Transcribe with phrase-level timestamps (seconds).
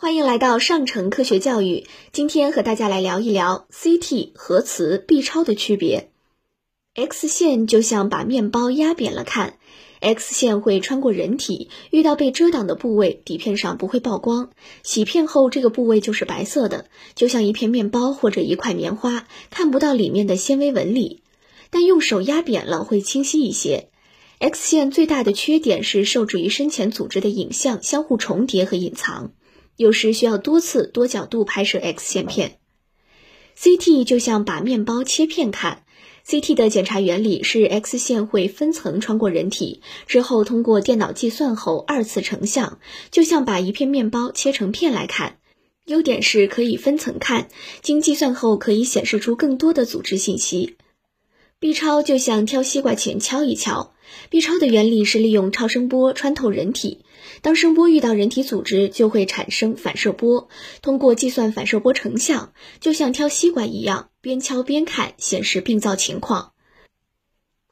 [0.00, 1.84] 欢迎来到上城科学教育。
[2.12, 6.10] 今天和大家来聊一聊 CT、核磁、B 超的区别。
[6.94, 9.58] X 线就像把面包压扁了看
[9.98, 14.50] ，X 线会穿过人体，遇到被遮挡的部位，底片上不会曝光，
[14.84, 16.86] 洗片后这个部位就是白色的，
[17.16, 21.24] 就像一片面包或者一块棉花，看不到里面的纤维纹理。
[21.70, 23.88] 但用手压扁了会清晰一些。
[24.38, 29.32] X 线最大的缺点是受制于深浅组织的影像相互重叠和隐藏。
[29.78, 32.58] 有时需要多次多角度拍摄 X 线片
[33.56, 35.84] ，CT 就像把面包切片看。
[36.26, 42.80] CT 的检查原理是 X 线会分层穿过人体，之后通过电脑计算后二次成像，
[43.12, 45.38] 就像把一片面包切成片来看。
[45.84, 47.46] 优点是可以分层看，
[47.80, 50.76] 经计算后可以显示出更多的组织信息。
[51.60, 53.92] B 超就像挑西瓜前敲一敲。
[54.30, 57.00] B 超的原理是利用超声波穿透人体，
[57.42, 60.48] 当声波遇到人体组织，就会产生反射波。
[60.82, 66.52] 通过计算反射波成像，就像挑西瓜一样，边敲边看，显示病灶情况。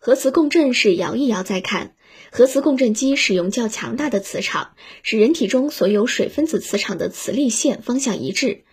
[0.00, 1.94] 核磁共振是摇一摇再看，
[2.32, 4.72] 核磁共振机使用较强大的磁场，
[5.04, 8.64] 使人体中所有水分子磁场的磁力线方向一致。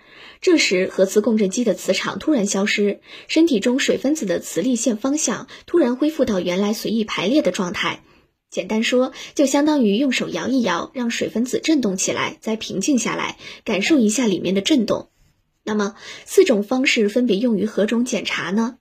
[0.43, 2.99] 这时，核磁共振机的磁场突然消失，
[3.29, 8.03] 身体中水分子的磁力线方向突然恢复到原来随意排列的状态。
[8.49, 15.07] 简单说，就相当于用手摇一摇，让水分子振动起来，再平静下来，感受一下里面的震动。
[15.63, 18.79] 那么，四种方式分别用于何种检查呢？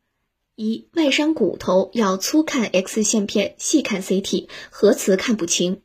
[0.57, 5.83] 一、外伤骨头要粗看 X 线片，细看 CT，核磁看不清。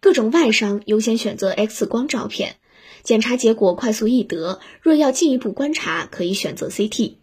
[0.00, 2.56] 各种外伤优先选择 X 光照片。
[3.02, 7.16] 检查结果快速易得，若要进一步观察，可以选择 CT。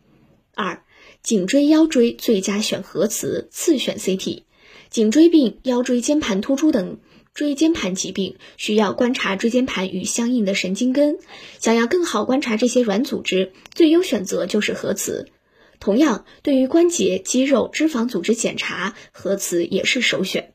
[0.56, 0.84] 二、
[1.22, 4.44] 颈椎腰椎最佳选核磁，次选 CT。
[4.90, 7.00] 颈椎病、腰椎间盘突出等
[7.34, 11.20] 椎间盘疾病需要观察椎间盘与相应的神经根，
[11.60, 15.28] 想要更好观察这些软组织，最优选择就是核磁。
[15.80, 20.54] 同样，对于关节、肌肉、脂肪组织检查，核磁也是首选。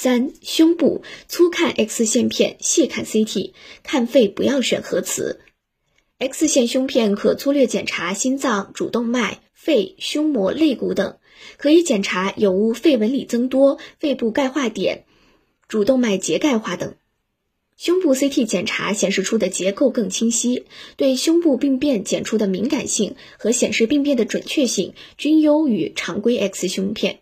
[0.00, 3.50] 三、胸部粗看 X 线片，细看 CT。
[3.82, 5.40] 看肺不要选核磁。
[6.18, 11.16] X 线胸片可粗略检查心脏、主动脉、肺、胸膜、肋骨等，
[11.56, 15.04] 可以检查有无肺纹理增多、肺部钙化点、
[15.66, 16.94] 主动脉结钙化等。
[17.76, 20.66] 胸部 CT 检查显示出的结构更清晰，
[20.96, 27.18] 对胸部病变检出的敏感性和显示病变的准确性均优于常规 X 胸片。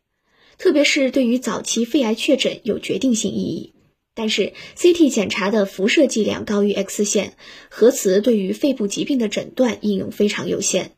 [0.58, 3.74] 特别是对于早期肺癌确诊有决定性意义，
[4.14, 7.34] 但是 CT 检查的辐射剂量高于 X 线，
[7.68, 10.92] 核磁对于肺部疾病的诊断应用非常有限。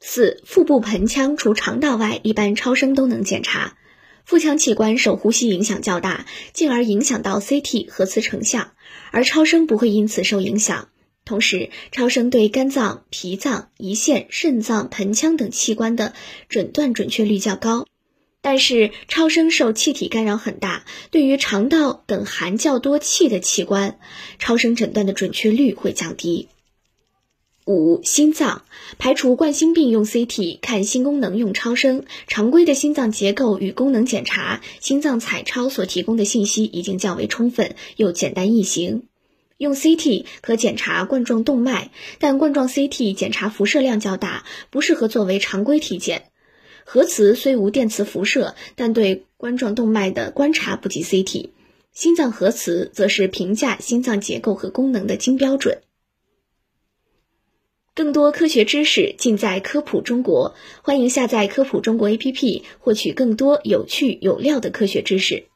[0.00, 3.76] 四、腹部盆腔除肠道外，一般超声都能检查。
[4.24, 8.72] 腹腔器官受呼吸影响较大，进而影响到 CT 核磁成像，
[9.12, 10.88] 而超声不会因此受影响。
[11.24, 16.12] 同时，超声对肝脏、脾脏、胰腺、肾脏、盆腔等器官的
[16.48, 17.86] 诊断准确率较高。
[18.46, 23.98] 但是超声受气体干扰很大，对于肠道等含较多气的器官，
[24.38, 26.46] 超声诊断的准确率会降低。
[27.64, 28.62] 五、心脏
[28.98, 39.08] 排除冠心病用 CT 看心功能用超声，常规的心脏结构与功能检查，心脏彩超所提供的信息已经较为充分又简单易行。
[39.58, 41.90] 用 CT 可检查冠状动脉，
[42.20, 46.30] 但冠状 CT 检查辐射量较大，不适合作为常规体检。
[46.88, 51.50] 核磁虽无电磁辐射，但对冠状动脉的观察不及 CT。
[51.92, 55.82] 心脏核磁则是评价心脏结构和功能的金标准。
[57.92, 65.46] 更多科学知识尽在科普中国，欢迎下载科普中国 APP，获取更多有趣有料的科学知识。